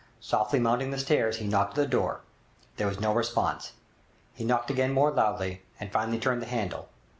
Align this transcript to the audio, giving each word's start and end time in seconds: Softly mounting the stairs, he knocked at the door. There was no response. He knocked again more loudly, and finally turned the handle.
Softly 0.19 0.57
mounting 0.59 0.89
the 0.89 0.97
stairs, 0.97 1.37
he 1.37 1.47
knocked 1.47 1.73
at 1.73 1.75
the 1.81 1.85
door. 1.85 2.21
There 2.77 2.87
was 2.87 2.99
no 2.99 3.13
response. 3.13 3.73
He 4.33 4.43
knocked 4.43 4.71
again 4.71 4.93
more 4.93 5.11
loudly, 5.11 5.61
and 5.79 5.91
finally 5.91 6.17
turned 6.17 6.41
the 6.41 6.47
handle. 6.47 6.89